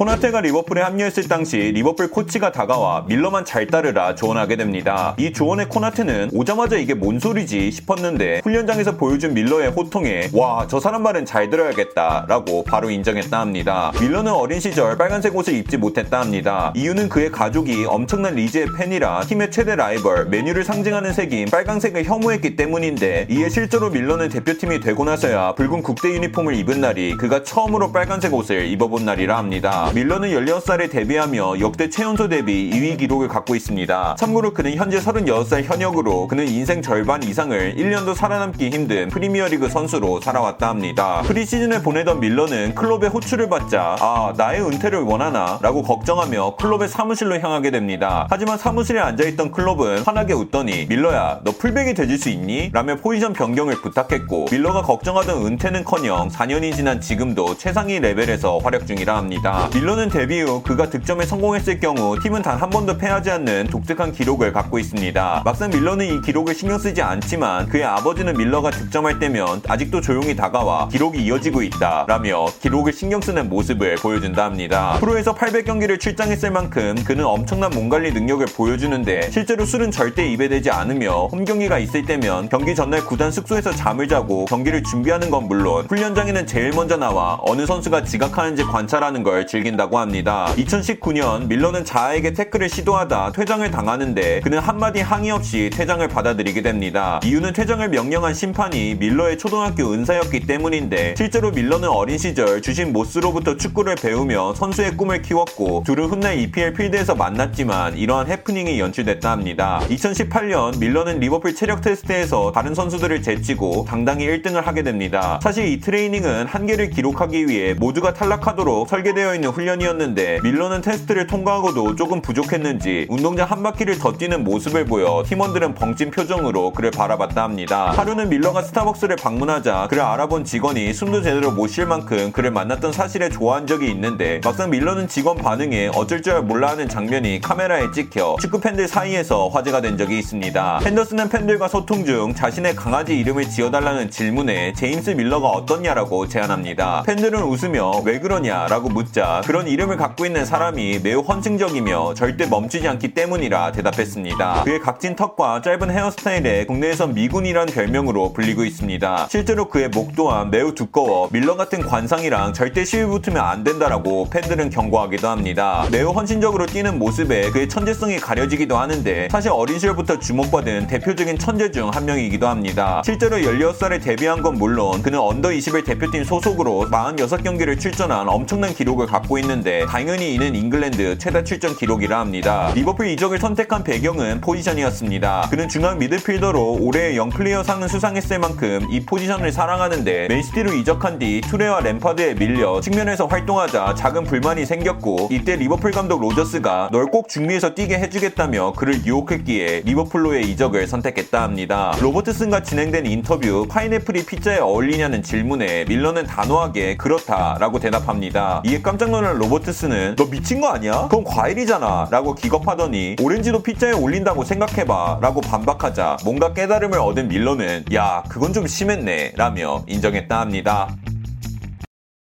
[0.00, 5.16] 코나테가 리버풀에 합류했을 당시 리버풀 코치가 다가와 밀너만 잘 따르라 조언하게 됩니다.
[5.18, 11.02] 이 조언에 코나테는 오자마자 이게 뭔 소리지 싶었는데 훈련장에서 보여준 밀너의 호통에 와 저 사람
[11.02, 13.90] 말은 잘 들어야겠다 라고 바로 인정했다 합니다.
[14.00, 16.72] 밀너는 어린 시절 빨간색 옷을 입지 못했다 합니다.
[16.76, 23.26] 이유는 그의 가족이 엄청난 리즈의 팬이라 팀의 최대 라이벌 맨유를 상징하는 색인 빨간색을 혐오했기 때문인데
[23.28, 28.66] 이에 실제로 밀너는 대표팀이 되고 나서야 붉은 국대 유니폼을 입은 날이 그가 처음으로 빨간색 옷을
[28.66, 29.79] 입어본 날이라 합니다.
[29.94, 34.16] 밀너는 16살에 데뷔하며 역대 최연소 데뷔 2위 기록을 갖고 있습니다.
[34.18, 40.68] 참고로 그는 현재 36살 현역으로 그는 인생 절반 이상을 1년도 살아남기 힘든 프리미어리그 선수로 살아왔다
[40.68, 41.22] 합니다.
[41.24, 47.70] 프리시즌을 보내던 밀너는 클롭의 호출을 받자 아 나의 은퇴를 원하나 라고 걱정하며 클롭의 사무실로 향하게
[47.70, 48.26] 됩니다.
[48.28, 52.70] 하지만 사무실에 앉아있던 클롭은 환하게 웃더니 밀너야 너 풀백이 돼줄 수 있니?
[52.72, 59.69] 라며 포지션 변경을 부탁했고 밀너가 걱정하던 은퇴는커녕 4년이 지난 지금도 최상위 레벨에서 활약 중이라 합니다.
[59.72, 64.52] 밀너는 데뷔 후 그가 득점에 성공했을 경우 팀은 단 한 번도 패하지 않는 독특한 기록을
[64.52, 65.42] 갖고 있습니다.
[65.46, 70.88] 막상 밀너는 이 기록을 신경 쓰지 않지만 그의 아버지는 밀너가 득점할 때면 아직도 조용히 다가와
[70.88, 74.96] 기록이 이어지고 있다 라며 기록을 신경 쓰는 모습을 보여준다 합니다.
[75.00, 80.70] 프로에서 800경기를 출장했을 만큼 그는 엄청난 몸 관리 능력을 보여주는데 실제로 술은 절대 입에 대지
[80.70, 85.86] 않으며 홈 경기가 있을 때면 경기 전날 구단 숙소에서 잠을 자고 경기를 준비하는 건 물론
[85.88, 90.52] 훈련장에는 제일 먼저 나와 어느 선수가 지각하는지 관찰하는 걸 즐긴다고 합니다.
[90.56, 97.20] 2019년 밀너는 자하에게 태클을 시도하다 퇴장을 당하는데 그는 한마디 항의 없이 퇴장을 받아들이게 됩니다.
[97.24, 103.94] 이유는 퇴장을 명령한 심판이 밀너의 초등학교 은사였기 때문인데 실제로 밀너는 어린 시절 주심 모스로부터 축구를
[103.96, 109.80] 배우며 선수의 꿈을 키웠고 둘은 훗날 EPL 필드에서 만났지만 이러한 해프닝이 연출됐다 합니다.
[109.88, 115.40] 2018년 밀너는 리버풀 체력 테스트에서 다른 선수들을 제치고 당당히 1등을 하게 됩니다.
[115.42, 122.20] 사실 이 트레이닝은 한계를 기록하기 위해 모두가 탈락하도록 설계되어 있는 훈련이었는데 밀러는 테스트를 통과하고도 조금
[122.20, 127.90] 부족했는지 운동장 한 바퀴를 더 뛰는 모습을 보여 팀원들은 벙찐 표정으로 그를 바라봤다 합니다.
[127.92, 133.28] 하루는 밀러가 스타벅스를 방문하자 그를 알아본 직원이 숨도 제대로 못 쉴 만큼 그를 만났던 사실에
[133.28, 138.60] 좋아한 적이 있는데 막상 밀러는 직원 반응에 어쩔 줄 몰라 하는 장면이 카메라에 찍혀 축구
[138.60, 140.80] 팬들 사이에서 화제가 된 적이 있습니다.
[140.82, 147.04] 팬더스는 팬들과 소통 중 자신의 강아지 이름을 지어달라는 질문에 제임스 밀러가 어떻냐라고 제안합니다.
[147.06, 153.14] 팬들은 웃으며 왜 그러냐라고 묻자 그런 이름을 갖고 있는 사람이 매우 헌증적이며 절대 멈추지 않기
[153.14, 154.62] 때문이라 대답했습니다.
[154.64, 159.28] 그의 각진 턱과 짧은 헤어스타일에 국내에선 미군이라는 별명으로 불리고 있습니다.
[159.30, 164.70] 실제로 그의 목 또한 매우 두꺼워 밀너 같은 관상이랑 절대 시비 붙으면 안 된다라고 팬들은
[164.70, 165.86] 경고하기도 합니다.
[165.92, 171.90] 매우 헌신적으로 뛰는 모습에 그의 천재성이 가려지기도 하는데 사실 어린 시절부터 주목받은 대표적인 천재 중
[171.90, 173.02] 한 명이기도 합니다.
[173.04, 179.29] 실제로 16살에 데뷔한 건 물론 그는 under 21 대표팀 소속으로 46경기를 출전한 엄청난 기록을 갖고
[179.38, 182.72] 있는데 당연히 이는 잉글랜드 최다 출전 기록이라 합니다.
[182.74, 185.48] 리버풀 이적을 선택한 배경은 포지션이었습니다.
[185.50, 191.40] 그는 중앙 미드필더로 올해의 young player 상은 수상했을 만큼 이 포지션을 사랑하는데 맨시티로 이적한 뒤
[191.42, 197.74] 투레와 램파드에 밀려 측면에서 활동하자 작은 불만이 생겼고 이때 리버풀 감독 로저스가 널 꼭 중미에서
[197.74, 201.92] 뛰게 해주겠다며 그를 유혹했기에 리버풀로의 이적을 선택했다 합니다.
[202.00, 208.62] 로버트슨과 진행된 인터뷰 파인애플이 피자에 어울리냐는 질문에 밀러는 단호하게 그렇다라고 대답합니다.
[208.64, 211.08] 이에 깜짝 놀란 로버트스는 너 미친 거 아니야?
[211.10, 218.22] 그건 과일이잖아 라고 기겁하더니 오렌지도 피자에 올린다고 생각해봐 라고 반박하자 뭔가 깨달음을 얻은 밀러는 야
[218.28, 220.94] 그건 좀 심했네 라며 인정했다 합니다.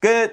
[0.00, 0.32] 끝!